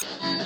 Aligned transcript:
Thank 0.00 0.22
you. 0.22 0.37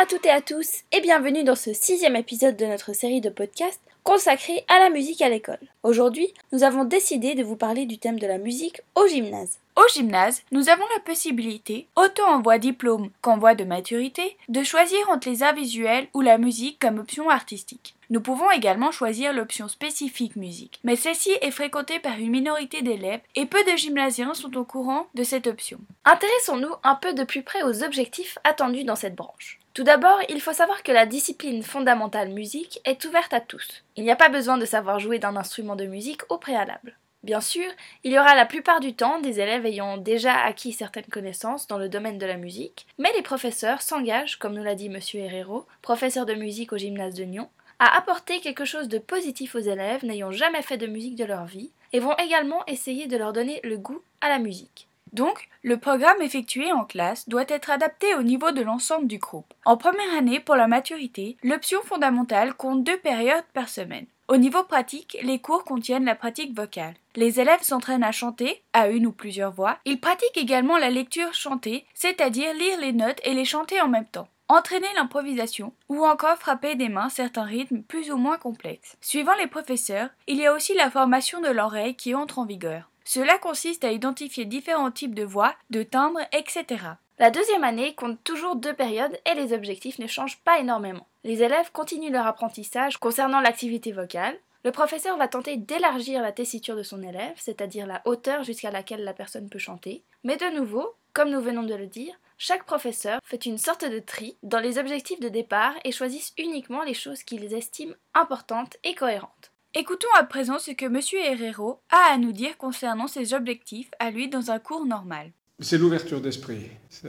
Bonjour 0.00 0.14
à 0.14 0.18
toutes 0.18 0.26
et 0.26 0.30
à 0.30 0.40
tous 0.40 0.80
et 0.92 1.02
bienvenue 1.02 1.44
dans 1.44 1.54
ce 1.54 1.74
sixième 1.74 2.16
épisode 2.16 2.56
de 2.56 2.64
notre 2.64 2.94
série 2.94 3.20
de 3.20 3.28
podcasts 3.28 3.82
consacrée 4.02 4.64
à 4.68 4.78
la 4.78 4.88
musique 4.88 5.20
à 5.20 5.28
l'école. 5.28 5.60
Aujourd'hui, 5.82 6.32
nous 6.52 6.64
avons 6.64 6.84
décidé 6.84 7.34
de 7.34 7.44
vous 7.44 7.56
parler 7.56 7.84
du 7.84 7.98
thème 7.98 8.18
de 8.18 8.26
la 8.26 8.38
musique 8.38 8.80
au 8.94 9.06
gymnase. 9.06 9.58
Au 9.76 9.82
gymnase, 9.92 10.40
nous 10.52 10.70
avons 10.70 10.84
la 10.94 11.00
possibilité, 11.00 11.86
autant 11.96 12.30
en 12.30 12.40
voie 12.40 12.56
diplôme 12.56 13.10
qu'en 13.20 13.36
voie 13.36 13.54
de 13.54 13.64
maturité, 13.64 14.38
de 14.48 14.62
choisir 14.62 14.98
entre 15.10 15.28
les 15.28 15.42
arts 15.42 15.54
visuels 15.54 16.08
ou 16.14 16.22
la 16.22 16.38
musique 16.38 16.78
comme 16.78 16.98
option 16.98 17.28
artistique. 17.28 17.94
Nous 18.08 18.22
pouvons 18.22 18.50
également 18.50 18.92
choisir 18.92 19.34
l'option 19.34 19.68
spécifique 19.68 20.34
musique, 20.34 20.80
mais 20.82 20.96
celle-ci 20.96 21.30
est 21.42 21.50
fréquentée 21.50 21.98
par 21.98 22.18
une 22.18 22.30
minorité 22.30 22.80
d'élèves 22.80 23.20
et 23.36 23.44
peu 23.44 23.62
de 23.64 23.76
gymnasiens 23.76 24.32
sont 24.32 24.56
au 24.56 24.64
courant 24.64 25.08
de 25.14 25.24
cette 25.24 25.46
option. 25.46 25.78
Intéressons-nous 26.06 26.72
un 26.84 26.94
peu 26.94 27.12
de 27.12 27.24
plus 27.24 27.42
près 27.42 27.62
aux 27.64 27.82
objectifs 27.82 28.38
attendus 28.44 28.84
dans 28.84 28.96
cette 28.96 29.14
branche. 29.14 29.59
Tout 29.72 29.84
d'abord, 29.84 30.18
il 30.28 30.40
faut 30.40 30.52
savoir 30.52 30.82
que 30.82 30.90
la 30.90 31.06
discipline 31.06 31.62
fondamentale 31.62 32.30
musique 32.30 32.80
est 32.84 33.04
ouverte 33.04 33.32
à 33.32 33.40
tous. 33.40 33.84
Il 33.96 34.02
n'y 34.02 34.10
a 34.10 34.16
pas 34.16 34.28
besoin 34.28 34.58
de 34.58 34.64
savoir 34.64 34.98
jouer 34.98 35.20
d'un 35.20 35.36
instrument 35.36 35.76
de 35.76 35.86
musique 35.86 36.22
au 36.28 36.38
préalable. 36.38 36.96
Bien 37.22 37.40
sûr, 37.40 37.70
il 38.02 38.12
y 38.12 38.18
aura 38.18 38.34
la 38.34 38.46
plupart 38.46 38.80
du 38.80 38.94
temps 38.94 39.20
des 39.20 39.38
élèves 39.40 39.66
ayant 39.66 39.96
déjà 39.96 40.40
acquis 40.40 40.72
certaines 40.72 41.04
connaissances 41.04 41.68
dans 41.68 41.78
le 41.78 41.88
domaine 41.88 42.18
de 42.18 42.26
la 42.26 42.36
musique, 42.36 42.86
mais 42.98 43.12
les 43.14 43.22
professeurs 43.22 43.82
s'engagent, 43.82 44.38
comme 44.38 44.54
nous 44.54 44.64
l'a 44.64 44.74
dit 44.74 44.86
M. 44.86 44.98
Herrero, 45.14 45.66
professeur 45.82 46.26
de 46.26 46.34
musique 46.34 46.72
au 46.72 46.78
gymnase 46.78 47.14
de 47.14 47.24
Nyon, 47.24 47.48
à 47.78 47.96
apporter 47.96 48.40
quelque 48.40 48.64
chose 48.64 48.88
de 48.88 48.98
positif 48.98 49.54
aux 49.54 49.60
élèves 49.60 50.04
n'ayant 50.04 50.32
jamais 50.32 50.62
fait 50.62 50.78
de 50.78 50.86
musique 50.86 51.16
de 51.16 51.24
leur 51.24 51.44
vie, 51.44 51.70
et 51.92 52.00
vont 52.00 52.16
également 52.16 52.64
essayer 52.66 53.06
de 53.06 53.16
leur 53.16 53.32
donner 53.32 53.60
le 53.64 53.76
goût 53.76 54.02
à 54.20 54.28
la 54.28 54.38
musique. 54.38 54.88
Donc, 55.12 55.48
le 55.62 55.76
programme 55.76 56.22
effectué 56.22 56.72
en 56.72 56.84
classe 56.84 57.28
doit 57.28 57.44
être 57.48 57.70
adapté 57.70 58.14
au 58.14 58.22
niveau 58.22 58.50
de 58.52 58.62
l'ensemble 58.62 59.06
du 59.06 59.18
groupe. 59.18 59.52
En 59.64 59.76
première 59.76 60.14
année, 60.16 60.40
pour 60.40 60.56
la 60.56 60.68
maturité, 60.68 61.36
l'option 61.42 61.80
fondamentale 61.82 62.54
compte 62.54 62.84
deux 62.84 62.98
périodes 62.98 63.44
par 63.52 63.68
semaine. 63.68 64.06
Au 64.28 64.36
niveau 64.36 64.62
pratique, 64.62 65.18
les 65.22 65.40
cours 65.40 65.64
contiennent 65.64 66.04
la 66.04 66.14
pratique 66.14 66.56
vocale. 66.56 66.94
Les 67.16 67.40
élèves 67.40 67.62
s'entraînent 67.62 68.04
à 68.04 68.12
chanter, 68.12 68.62
à 68.72 68.88
une 68.88 69.06
ou 69.06 69.12
plusieurs 69.12 69.50
voix. 69.50 69.78
Ils 69.84 70.00
pratiquent 70.00 70.36
également 70.36 70.78
la 70.78 70.90
lecture 70.90 71.34
chantée, 71.34 71.84
c'est-à-dire 71.94 72.54
lire 72.54 72.78
les 72.78 72.92
notes 72.92 73.20
et 73.24 73.34
les 73.34 73.44
chanter 73.44 73.80
en 73.80 73.88
même 73.88 74.06
temps 74.06 74.28
entraîner 74.50 74.88
l'improvisation 74.96 75.72
ou 75.88 76.04
encore 76.04 76.36
frapper 76.36 76.74
des 76.74 76.88
mains 76.88 77.08
certains 77.08 77.44
rythmes 77.44 77.82
plus 77.82 78.10
ou 78.10 78.16
moins 78.16 78.36
complexes. 78.36 78.96
Suivant 79.00 79.34
les 79.38 79.46
professeurs, 79.46 80.08
il 80.26 80.38
y 80.38 80.46
a 80.46 80.52
aussi 80.52 80.74
la 80.74 80.90
formation 80.90 81.40
de 81.40 81.48
l'oreille 81.48 81.94
qui 81.94 82.16
entre 82.16 82.40
en 82.40 82.44
vigueur. 82.44 82.90
Cela 83.12 83.38
consiste 83.38 83.82
à 83.82 83.90
identifier 83.90 84.44
différents 84.44 84.92
types 84.92 85.16
de 85.16 85.24
voix, 85.24 85.56
de 85.70 85.82
timbres, 85.82 86.20
etc. 86.30 86.84
La 87.18 87.32
deuxième 87.32 87.64
année 87.64 87.92
compte 87.96 88.22
toujours 88.22 88.54
deux 88.54 88.72
périodes 88.72 89.18
et 89.28 89.34
les 89.34 89.52
objectifs 89.52 89.98
ne 89.98 90.06
changent 90.06 90.38
pas 90.44 90.60
énormément. 90.60 91.08
Les 91.24 91.42
élèves 91.42 91.72
continuent 91.72 92.12
leur 92.12 92.28
apprentissage 92.28 92.98
concernant 92.98 93.40
l'activité 93.40 93.90
vocale. 93.90 94.38
Le 94.62 94.70
professeur 94.70 95.16
va 95.16 95.26
tenter 95.26 95.56
d'élargir 95.56 96.22
la 96.22 96.30
tessiture 96.30 96.76
de 96.76 96.84
son 96.84 97.02
élève, 97.02 97.34
c'est-à-dire 97.34 97.88
la 97.88 98.00
hauteur 98.04 98.44
jusqu'à 98.44 98.70
laquelle 98.70 99.02
la 99.02 99.12
personne 99.12 99.48
peut 99.48 99.58
chanter. 99.58 100.04
Mais 100.22 100.36
de 100.36 100.56
nouveau, 100.56 100.94
comme 101.12 101.30
nous 101.30 101.40
venons 101.40 101.64
de 101.64 101.74
le 101.74 101.88
dire, 101.88 102.14
chaque 102.38 102.64
professeur 102.64 103.18
fait 103.24 103.44
une 103.44 103.58
sorte 103.58 103.84
de 103.84 103.98
tri 103.98 104.36
dans 104.44 104.60
les 104.60 104.78
objectifs 104.78 105.18
de 105.18 105.28
départ 105.28 105.74
et 105.82 105.90
choisissent 105.90 106.32
uniquement 106.38 106.84
les 106.84 106.94
choses 106.94 107.24
qu'ils 107.24 107.54
estiment 107.54 107.96
importantes 108.14 108.76
et 108.84 108.94
cohérentes. 108.94 109.39
Écoutons 109.72 110.08
à 110.18 110.24
présent 110.24 110.58
ce 110.58 110.72
que 110.72 110.86
M. 110.86 110.98
Herrero 111.24 111.80
a 111.90 112.12
à 112.12 112.18
nous 112.18 112.32
dire 112.32 112.58
concernant 112.58 113.06
ses 113.06 113.34
objectifs 113.34 113.88
à 114.00 114.10
lui 114.10 114.28
dans 114.28 114.50
un 114.50 114.58
cours 114.58 114.84
normal. 114.84 115.30
C'est 115.60 115.78
l'ouverture 115.78 116.20
d'esprit, 116.20 116.66
c'est 116.88 117.08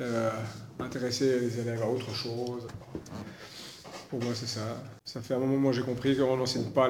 intéresser 0.77 1.39
les 1.39 1.59
élèves 1.59 1.81
à 1.81 1.87
autre 1.87 2.13
chose. 2.13 2.67
Pour 4.11 4.21
moi, 4.23 4.35
c'est 4.35 4.45
ça. 4.45 4.83
Ça 5.05 5.21
fait 5.21 5.33
un 5.33 5.39
moment 5.39 5.71
que 5.71 5.77
j'ai 5.77 5.81
compris 5.81 6.15
qu'on 6.15 6.37
n'enseigne 6.37 6.69
pas, 6.69 6.87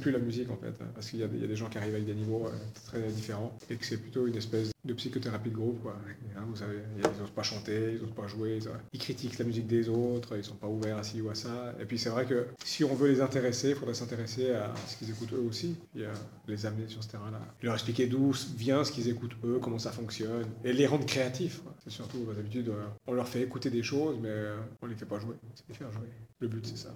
plus 0.00 0.12
la 0.12 0.18
musique 0.18 0.50
en 0.50 0.56
fait, 0.56 0.72
parce 0.94 1.10
qu'il 1.10 1.18
y, 1.18 1.24
a 1.24 1.26
des 1.26 1.56
gens 1.56 1.68
qui 1.68 1.76
arrivent 1.76 1.94
avec 1.94 2.06
des 2.06 2.14
niveaux 2.14 2.46
euh, 2.46 2.50
très 2.86 3.02
différents 3.08 3.52
et 3.68 3.76
que 3.76 3.84
c'est 3.84 3.98
plutôt 3.98 4.26
une 4.26 4.36
espèce 4.36 4.70
de 4.84 4.94
psychothérapie 4.94 5.50
de 5.50 5.54
groupe. 5.54 5.80
Quoi. 5.82 5.96
Hein, 6.36 6.44
vous 6.46 6.56
savez, 6.56 6.78
ils 6.96 7.20
n'osent 7.20 7.30
pas 7.30 7.42
chanter, 7.42 7.92
ils 7.94 8.02
n'osent 8.02 8.14
pas 8.14 8.26
jouer, 8.26 8.58
ils, 8.92 8.98
critiquent 8.98 9.38
la 9.38 9.44
musique 9.44 9.66
des 9.66 9.88
autres, 9.88 10.36
ils 10.36 10.44
sont 10.44 10.56
pas 10.56 10.66
ouverts 10.66 10.98
à 10.98 11.02
ci 11.02 11.20
ou 11.20 11.30
à 11.30 11.34
ça. 11.34 11.74
Et 11.80 11.84
puis 11.84 11.98
c'est 11.98 12.10
vrai 12.10 12.26
que 12.26 12.48
si 12.64 12.84
on 12.84 12.94
veut 12.94 13.08
les 13.08 13.20
intéresser, 13.20 13.70
il 13.70 13.74
faudrait 13.76 13.94
s'intéresser 13.94 14.50
à 14.50 14.72
ce 14.86 14.96
qu'ils 14.96 15.10
écoutent 15.10 15.32
eux 15.32 15.44
aussi, 15.48 15.76
et 15.96 16.04
les 16.48 16.66
amener 16.66 16.88
sur 16.88 17.02
ce 17.02 17.08
terrain-là. 17.08 17.40
Leur 17.62 17.74
expliquer 17.74 18.06
d'où 18.06 18.32
vient 18.56 18.84
ce 18.84 18.92
qu'ils 18.92 19.08
écoutent 19.08 19.36
eux, 19.44 19.58
comment 19.60 19.78
ça 19.78 19.92
fonctionne, 19.92 20.46
et 20.64 20.72
les 20.72 20.86
rendre 20.86 21.06
créatifs. 21.06 21.60
C'est 21.84 21.90
surtout, 21.90 22.24
d'habitude, 22.34 22.68
euh, 22.68 22.84
on 23.06 23.12
leur 23.12 23.28
fait 23.28 23.42
écouter 23.42 23.70
des 23.70 23.82
choses, 23.82 24.16
mais 24.20 24.28
euh, 24.28 24.56
on 24.80 24.86
les 24.86 24.94
fait 24.94 25.06
pas 25.06 25.18
jouer. 25.18 25.36
C'est 25.54 25.68
les 25.68 25.74
faire 25.74 25.90
jouer. 25.92 26.08
Le 26.40 26.48
but, 26.48 26.66
c'est 26.66 26.76
ça. 26.76 26.94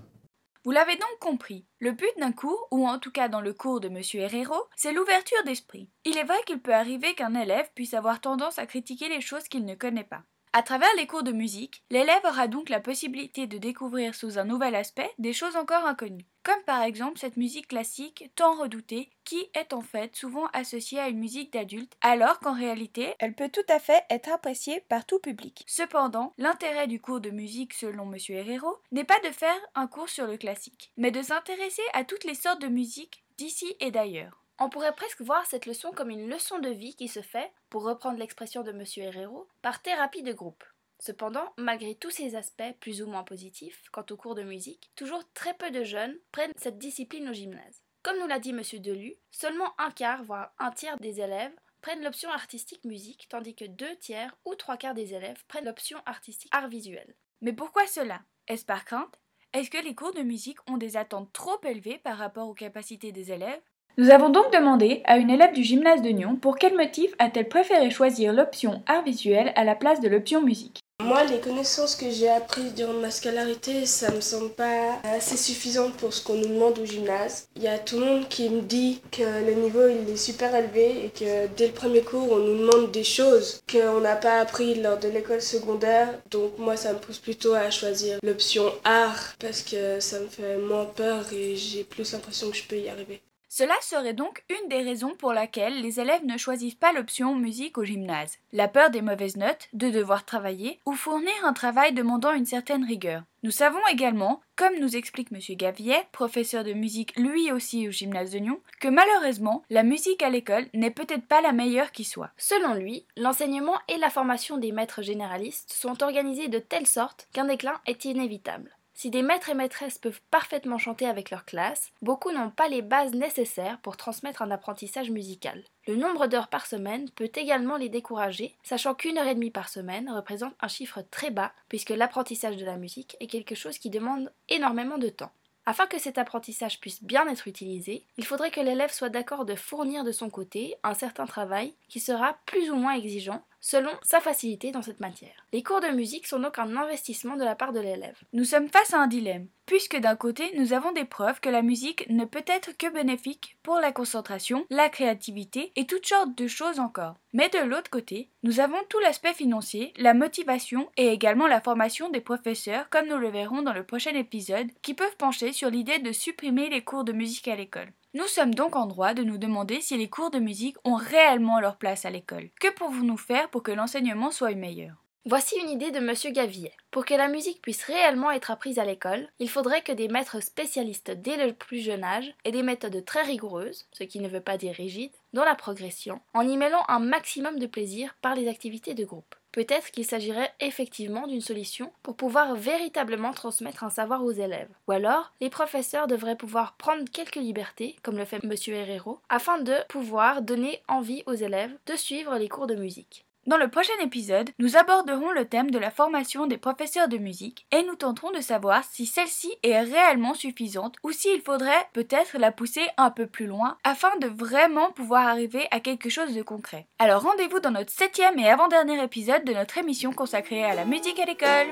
Vous 0.67 0.73
l'avez 0.73 0.97
donc 0.97 1.19
compris, 1.21 1.65
le 1.79 1.93
but 1.93 2.11
d'un 2.19 2.33
cours, 2.33 2.67
ou 2.73 2.89
en 2.89 2.99
tout 2.99 3.13
cas 3.13 3.29
dans 3.29 3.41
le 3.41 3.53
cours 3.53 3.79
de 3.79 3.87
M. 3.87 4.01
Herrero, 4.15 4.65
c'est 4.75 4.93
l'ouverture 4.93 5.45
d'esprit. 5.45 5.89
Il 6.05 6.19
est 6.19 6.25
vrai 6.25 6.39
qu'il 6.45 6.59
peut 6.59 6.75
arriver 6.75 7.15
qu'un 7.15 7.41
élève 7.41 7.71
puisse 7.77 7.95
avoir 7.95 8.21
tendance 8.21 8.59
à 8.59 8.67
critiquer 8.67 9.09
les 9.09 9.21
choses 9.21 9.47
qu'il 9.47 9.65
ne 9.65 9.77
connaît 9.77 10.03
pas. 10.03 10.25
À 10.53 10.65
travers 10.65 10.89
les 10.97 11.07
cours 11.07 11.23
de 11.23 11.31
musique, 11.31 11.85
l'élève 11.89 12.25
aura 12.25 12.49
donc 12.49 12.69
la 12.69 12.81
possibilité 12.81 13.47
de 13.47 13.59
découvrir 13.59 14.17
sous 14.17 14.41
un 14.41 14.45
nouvel 14.45 14.75
aspect 14.75 15.13
des 15.19 15.33
choses 15.33 15.55
encore 15.55 15.87
inconnues, 15.87 16.27
comme 16.47 16.63
par 16.63 16.83
exemple 16.83 17.19
cette 17.19 17.37
musique 17.37 17.67
classique 17.67 18.31
tant 18.37 18.55
redoutée 18.55 19.11
qui 19.25 19.51
est 19.53 19.73
en 19.73 19.81
fait 19.81 20.15
souvent 20.15 20.47
associée 20.53 21.01
à 21.01 21.09
une 21.09 21.19
musique 21.19 21.53
d'adulte 21.53 21.97
alors 22.03 22.39
qu'en 22.39 22.55
réalité 22.55 23.17
elle 23.19 23.35
peut 23.35 23.49
tout 23.49 23.67
à 23.69 23.81
fait 23.81 24.05
être 24.11 24.31
appréciée 24.31 24.81
par 24.89 25.05
tout 25.07 25.19
public. 25.19 25.65
Cependant, 25.67 26.33
l'intérêt 26.39 26.87
du 26.87 27.01
cours 27.01 27.21
de 27.21 27.31
musique 27.31 27.75
selon 27.75 28.13
M. 28.13 28.21
Herrero 28.29 28.79
n'est 28.93 29.03
pas 29.03 29.19
de 29.25 29.33
faire 29.33 29.59
un 29.75 29.89
cours 29.89 30.09
sur 30.09 30.29
le 30.29 30.37
classique, 30.37 30.93
mais 30.97 31.11
de 31.11 31.21
s'intéresser 31.21 31.83
à 31.95 32.05
toutes 32.05 32.23
les 32.23 32.37
sortes 32.37 32.63
de 32.63 32.69
musique 32.69 33.25
d'ici 33.39 33.75
et 33.81 33.91
d'ailleurs. 33.91 34.41
On 34.61 34.71
pourrait 34.71 34.95
presque 34.95 35.23
voir 35.23 35.45
cette 35.47 35.67
leçon 35.67 35.91
comme 35.91 36.11
une 36.11 36.31
leçon 36.31 36.61
de 36.61 36.71
vie 36.71 36.95
qui 36.95 37.09
se 37.09 37.23
fait, 37.23 37.51
pour 37.71 37.83
reprendre 37.83 38.21
l'expression 38.21 38.63
de 38.63 38.71
M. 38.71 38.85
Herrero, 38.99 39.49
par 39.63 39.83
thérapie 39.83 40.23
de 40.23 40.33
groupe. 40.33 40.63
Cependant, 40.99 41.53
malgré 41.59 41.95
tous 41.95 42.11
ces 42.11 42.37
aspects 42.37 42.63
plus 42.81 43.03
ou 43.03 43.07
moins 43.07 43.23
positifs 43.23 43.83
quant 43.93 44.05
au 44.11 44.17
cours 44.17 44.35
de 44.35 44.43
musique, 44.43 44.91
toujours 44.97 45.23
très 45.35 45.55
peu 45.55 45.71
de 45.71 45.85
jeunes 45.85 46.17
prennent 46.33 46.53
cette 46.57 46.79
discipline 46.79 47.29
au 47.29 47.33
gymnase. 47.33 47.83
Comme 48.03 48.19
nous 48.19 48.27
l'a 48.27 48.39
dit 48.39 48.51
M. 48.51 48.63
Delu, 48.81 49.17
seulement 49.31 49.79
un 49.79 49.91
quart, 49.91 50.23
voire 50.25 50.53
un 50.59 50.71
tiers 50.71 50.99
des 50.99 51.21
élèves 51.21 51.55
prennent 51.83 52.03
l'option 52.03 52.31
artistique 52.31 52.85
musique, 52.85 53.27
tandis 53.29 53.55
que 53.55 53.65
deux 53.65 53.95
tiers 53.97 54.37
ou 54.45 54.55
trois 54.55 54.77
quarts 54.77 54.95
des 54.95 55.15
élèves 55.15 55.45
prennent 55.49 55.67
l'option 55.67 55.99
artistique 56.07 56.51
art 56.53 56.69
visuel. 56.69 57.15
Mais 57.43 57.53
pourquoi 57.53 57.87
cela? 57.87 58.23
Est-ce 58.49 58.65
par 58.65 58.85
crainte? 58.85 59.21
Est-ce 59.53 59.71
que 59.71 59.85
les 59.85 59.95
cours 59.95 60.13
de 60.13 60.23
musique 60.23 60.59
ont 60.69 60.79
des 60.79 60.97
attentes 60.97 61.33
trop 61.33 61.61
élevées 61.65 61.99
par 61.99 62.19
rapport 62.19 62.49
aux 62.49 62.55
capacités 62.55 63.13
des 63.13 63.33
élèves? 63.33 63.61
Nous 63.99 64.11
avons 64.11 64.29
donc 64.29 64.53
demandé 64.53 65.03
à 65.05 65.17
une 65.17 65.31
élève 65.31 65.53
du 65.53 65.63
gymnase 65.63 66.03
de 66.03 66.11
Nyon 66.11 66.37
pour 66.37 66.59
quel 66.59 66.77
motif 66.77 67.15
a-t-elle 67.19 67.49
préféré 67.49 67.91
choisir 67.91 68.33
l'option 68.33 68.83
art 68.87 69.03
visuel 69.03 69.53
à 69.57 69.65
la 69.65 69.75
place 69.75 70.01
de 70.01 70.09
l'option 70.09 70.43
musique? 70.43 70.81
Moi, 71.07 71.23
les 71.25 71.41
connaissances 71.41 71.95
que 71.95 72.11
j'ai 72.11 72.29
apprises 72.29 72.75
durant 72.75 72.95
ma 72.95 73.13
scolarité, 73.13 73.87
ça 73.87 74.11
me 74.11 74.21
semble 74.21 74.51
pas 74.51 74.99
assez 75.05 75.37
suffisant 75.37 75.91
pour 75.93 76.13
ce 76.13 76.25
qu'on 76.25 76.35
nous 76.35 76.49
demande 76.49 76.79
au 76.79 76.85
gymnase. 76.85 77.47
Il 77.55 77.63
y 77.63 77.69
a 77.69 77.79
tout 77.79 78.01
le 78.01 78.07
monde 78.07 78.29
qui 78.29 78.51
me 78.51 78.61
dit 78.61 79.01
que 79.13 79.23
le 79.23 79.53
niveau 79.53 79.87
il 79.89 80.11
est 80.13 80.17
super 80.17 80.53
élevé 80.55 81.05
et 81.05 81.11
que 81.11 81.47
dès 81.57 81.69
le 81.69 81.73
premier 81.73 82.03
cours, 82.03 82.33
on 82.33 82.39
nous 82.39 82.59
demande 82.59 82.91
des 82.91 83.05
choses 83.05 83.63
qu'on 83.71 84.01
n'a 84.01 84.17
pas 84.17 84.41
appris 84.41 84.75
lors 84.75 84.99
de 84.99 85.09
l'école 85.09 85.43
secondaire. 85.43 86.09
Donc 86.31 86.59
moi, 86.59 86.77
ça 86.77 86.93
me 86.93 86.99
pousse 86.99 87.19
plutôt 87.19 87.55
à 87.55 87.71
choisir 87.71 88.19
l'option 88.25 88.73
art 88.83 89.37
parce 89.39 89.63
que 89.63 90.01
ça 90.01 90.19
me 90.19 90.27
fait 90.27 90.57
moins 90.57 90.87
peur 90.87 91.25
et 91.33 91.57
j'ai 91.57 91.85
plus 91.85 92.13
l'impression 92.13 92.51
que 92.51 92.57
je 92.57 92.65
peux 92.65 92.79
y 92.79 92.89
arriver. 92.89 93.21
Cela 93.59 93.73
serait 93.81 94.13
donc 94.13 94.45
une 94.51 94.69
des 94.69 94.83
raisons 94.83 95.15
pour 95.15 95.33
laquelle 95.33 95.81
les 95.81 95.99
élèves 95.99 96.27
ne 96.27 96.37
choisissent 96.37 96.75
pas 96.75 96.93
l'option 96.93 97.35
musique 97.35 97.79
au 97.79 97.87
gymnase. 97.87 98.37
La 98.53 98.69
peur 98.69 98.91
des 98.91 99.01
mauvaises 99.01 99.39
notes, 99.39 99.69
de 99.73 99.89
devoir 99.89 100.27
travailler 100.27 100.79
ou 100.85 100.93
fournir 100.93 101.33
un 101.43 101.55
travail 101.55 101.95
demandant 101.95 102.35
une 102.35 102.45
certaine 102.45 102.85
rigueur. 102.85 103.23
Nous 103.43 103.51
savons 103.51 103.81
également, 103.91 104.43
comme 104.57 104.79
nous 104.79 104.95
explique 104.95 105.33
M. 105.33 105.39
Gavier, 105.57 105.97
professeur 106.13 106.65
de 106.65 106.75
musique 106.75 107.17
lui 107.17 107.51
aussi 107.51 107.89
au 107.89 107.91
gymnase 107.91 108.31
de 108.31 108.41
Nyon, 108.41 108.61
que 108.79 108.89
malheureusement, 108.89 109.63
la 109.71 109.85
musique 109.85 110.23
à 110.23 110.29
l'école 110.29 110.67
n'est 110.75 110.91
peut-être 110.91 111.27
pas 111.27 111.41
la 111.41 111.53
meilleure 111.53 111.93
qui 111.93 112.05
soit. 112.05 112.33
Selon 112.37 112.75
lui, 112.75 113.07
l'enseignement 113.17 113.79
et 113.89 113.97
la 113.97 114.11
formation 114.11 114.59
des 114.59 114.73
maîtres 114.73 115.01
généralistes 115.01 115.73
sont 115.73 116.03
organisés 116.03 116.49
de 116.49 116.59
telle 116.59 116.87
sorte 116.87 117.27
qu'un 117.33 117.47
déclin 117.47 117.81
est 117.87 118.05
inévitable. 118.05 118.77
Si 118.99 119.11
des 119.11 119.21
maîtres 119.21 119.51
et 119.51 119.55
maîtresses 119.55 119.99
peuvent 119.99 120.23
parfaitement 120.31 120.79
chanter 120.79 121.05
avec 121.07 121.31
leur 121.31 121.45
classe, 121.45 121.93
beaucoup 122.01 122.33
n'ont 122.33 122.49
pas 122.49 122.67
les 122.67 122.81
bases 122.81 123.13
nécessaires 123.13 123.79
pour 123.83 123.99
transmettre 123.99 124.41
un 124.41 124.51
apprentissage 124.51 125.11
musical. 125.11 125.63
Le 125.87 125.97
nombre 125.97 126.27
d'heures 126.27 126.49
par 126.49 126.65
semaine 126.65 127.11
peut 127.11 127.31
également 127.35 127.77
les 127.77 127.91
décourager, 127.91 128.57
sachant 128.63 128.95
qu'une 128.95 129.19
heure 129.19 129.27
et 129.27 129.35
demie 129.35 129.51
par 129.51 129.69
semaine 129.69 130.11
représente 130.11 130.55
un 130.63 130.69
chiffre 130.69 131.03
très 131.11 131.31
bas, 131.31 131.53
puisque 131.69 131.91
l'apprentissage 131.91 132.57
de 132.57 132.65
la 132.65 132.79
musique 132.79 133.19
est 133.21 133.27
quelque 133.27 133.55
chose 133.55 133.77
qui 133.77 133.91
demande 133.91 134.33
énormément 134.49 134.97
de 134.97 135.11
temps. 135.11 135.33
Afin 135.69 135.87
que 135.87 135.99
cet 135.99 136.17
apprentissage 136.17 136.81
puisse 136.81 137.03
bien 137.03 137.29
être 137.29 137.49
utilisé, 137.49 138.07
il 138.17 138.25
faudrait 138.25 138.53
que 138.53 138.61
l'élève 138.61 138.93
soit 138.93 139.09
d'accord 139.09 139.45
de 139.45 139.57
fournir 139.57 140.05
de 140.05 140.13
son 140.13 140.31
côté 140.31 140.77
un 140.85 140.95
certain 140.95 141.27
travail 141.27 141.75
qui 141.89 141.99
sera 141.99 142.39
plus 142.47 142.71
ou 142.71 142.77
moins 142.77 142.95
exigeant 142.95 143.45
selon 143.67 143.91
sa 144.03 144.21
facilité 144.21 144.71
dans 144.71 144.83
cette 144.83 145.01
matière. 145.01 145.45
Les 145.53 145.65
cours 145.65 145.81
de 145.81 145.89
musique 145.89 146.29
sont 146.29 146.39
donc 146.39 146.57
un 146.61 146.77
investissement 146.77 147.35
de 147.35 147.43
la 147.43 147.57
part 147.57 147.73
de 147.73 147.81
l'élève. 147.81 148.17
Nous 148.33 148.45
sommes 148.45 148.69
face 148.69 148.95
à 148.95 149.01
un 149.01 149.09
dilemme, 149.09 149.49
puisque 149.67 149.99
d'un 149.99 150.15
côté, 150.15 150.53
nous 150.57 150.73
avons 150.73 150.93
des 150.93 151.05
preuves 151.05 151.41
que 151.41 151.49
la 151.49 151.63
musique 151.63 152.09
ne 152.09 152.25
peut 152.25 152.45
être 152.47 152.79
que 152.79 152.89
bénéfique 152.89 153.59
pour 153.65 153.81
la 153.81 153.91
concentration, 153.91 154.65
la 154.71 154.89
créativité 154.89 155.73
et 155.75 155.85
toutes 155.85 156.07
sortes 156.07 156.39
de 156.39 156.47
choses 156.47 156.79
encore. 156.79 157.17
Mais 157.33 157.49
de 157.49 157.59
l'autre 157.59 157.91
côté, 157.91 158.31
nous 158.45 158.61
avons 158.61 158.79
tout 158.89 159.01
l'aspect 159.01 159.35
financier, 159.35 159.93
la 159.97 160.15
motivation 160.15 160.89
et 160.97 161.09
également 161.09 161.49
la 161.49 161.61
formation 161.61 162.09
des 162.09 162.21
professeurs, 162.21 162.89
comme 162.89 163.09
nous 163.09 163.19
le 163.19 163.31
verrons 163.31 163.63
dans 163.63 163.75
le 163.75 163.85
prochain 163.85 164.15
épisode, 164.15 164.71
qui 164.83 164.95
peuvent 164.95 165.17
pencher 165.17 165.53
sur 165.53 165.71
l'idée 165.71 165.99
de 165.99 166.13
supprimer 166.13 166.69
les 166.69 166.85
cours 166.85 167.03
de 167.03 167.13
musique 167.13 167.49
à 167.49 167.57
l'école. 167.57 167.93
Nous 168.17 168.29
sommes 168.29 168.55
donc 168.55 168.77
en 168.77 168.87
droit 168.87 169.13
de 169.13 169.23
nous 169.23 169.37
demander 169.37 169.83
si 169.83 169.95
les 169.95 170.09
cours 170.09 170.31
de 170.31 170.39
musique 170.39 170.79
ont 170.85 170.95
réellement 170.95 171.61
leur 171.61 171.77
place 171.77 172.07
à 172.07 172.11
l'école. 172.11 172.49
Que 172.59 172.73
pouvons-nous 172.73 173.19
faire 173.19 173.51
pour 173.51 173.63
que 173.63 173.73
l'enseignement 173.73 174.31
soit 174.31 174.55
meilleur? 174.55 175.06
Voici 175.29 175.57
une 175.61 175.71
idée 175.71 175.91
de 175.91 175.99
M. 175.99 176.15
Gavillet. 176.33 176.73
Pour 176.93 177.05
que 177.05 177.13
la 177.13 177.27
musique 177.27 177.61
puisse 177.61 177.83
réellement 177.83 178.31
être 178.31 178.53
apprise 178.53 178.79
à 178.79 178.85
l'école, 178.85 179.29
il 179.41 179.51
faudrait 179.51 179.83
que 179.83 179.91
des 179.91 180.07
maîtres 180.07 180.41
spécialistes 180.41 181.11
dès 181.11 181.37
le 181.37 181.53
plus 181.53 181.81
jeune 181.81 182.05
âge 182.05 182.33
aient 182.45 182.53
des 182.53 182.63
méthodes 182.63 183.05
très 183.05 183.23
rigoureuses, 183.23 183.89
ce 183.91 184.05
qui 184.05 184.21
ne 184.21 184.29
veut 184.29 184.41
pas 184.41 184.57
dire 184.57 184.77
rigides, 184.77 185.17
dans 185.33 185.45
la 185.45 185.57
progression, 185.57 186.21
en 186.33 186.47
y 186.47 186.57
mêlant 186.57 186.85
un 186.87 187.01
maximum 187.01 187.59
de 187.59 187.67
plaisir 187.67 188.15
par 188.23 188.37
les 188.37 188.47
activités 188.47 188.95
de 188.95 189.05
groupe. 189.05 189.35
Peut-être 189.51 189.91
qu'il 189.91 190.07
s'agirait 190.07 190.55
effectivement 190.61 191.27
d'une 191.27 191.41
solution 191.41 191.93
pour 192.05 192.15
pouvoir 192.15 192.55
véritablement 192.55 193.33
transmettre 193.33 193.83
un 193.83 193.91
savoir 193.91 194.23
aux 194.23 194.31
élèves. 194.31 194.71
Ou 194.87 194.93
alors, 194.93 195.33
les 195.41 195.51
professeurs 195.51 196.07
devraient 196.07 196.37
pouvoir 196.37 196.77
prendre 196.77 197.11
quelques 197.11 197.35
libertés, 197.35 197.97
comme 198.05 198.17
le 198.17 198.27
fait 198.27 198.45
M. 198.45 198.55
Herrero, 198.69 199.19
afin 199.29 199.59
de 199.59 199.75
pouvoir 199.89 200.43
donner 200.43 200.83
envie 200.87 201.25
aux 201.27 201.35
élèves 201.35 201.77
de 201.87 201.97
suivre 201.97 202.39
les 202.39 202.49
cours 202.49 202.69
de 202.69 202.77
musique. 202.77 203.26
Dans 203.47 203.59
le 203.59 203.69
prochain 203.69 203.93
épisode, 204.03 204.51
nous 204.59 204.77
aborderons 204.77 205.31
le 205.31 205.45
thème 205.45 205.71
de 205.71 205.79
la 205.79 205.93
formation 205.93 206.49
des 206.49 206.57
professeurs 206.57 207.07
de 207.07 207.17
musique 207.17 207.65
et 207.71 207.85
nous 207.85 207.95
tenterons 207.95 208.33
de 208.33 208.41
savoir 208.41 208.83
si 208.83 209.07
celle-ci 209.07 209.53
est 209.63 209.79
réellement 209.79 210.35
suffisante 210.35 210.97
ou 211.05 211.13
s'il 211.13 211.41
faudrait 211.41 211.87
peut-être 211.93 212.39
la 212.39 212.51
pousser 212.51 212.85
un 212.97 213.11
peu 213.11 213.29
plus 213.29 213.47
loin 213.47 213.79
afin 213.85 214.11
de 214.17 214.27
vraiment 214.27 214.91
pouvoir 214.91 215.29
arriver 215.29 215.69
à 215.71 215.79
quelque 215.79 216.11
chose 216.11 216.35
de 216.35 216.43
concret. 216.43 216.89
Alors 216.99 217.23
rendez-vous 217.23 217.61
dans 217.61 217.71
notre 217.71 217.93
septième 217.93 218.37
et 218.41 218.51
avant-dernier 218.51 219.01
épisode 219.01 219.45
de 219.45 219.53
notre 219.53 219.79
émission 219.79 220.13
consacrée 220.13 220.65
à 220.65 220.75
la 220.75 220.85
musique 220.85 221.21
à 221.21 221.25
l'école. 221.25 221.69